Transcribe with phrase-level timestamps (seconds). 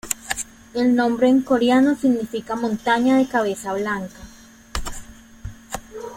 [0.73, 4.17] El nombre en coreano significa "montaña de cabeza blanca".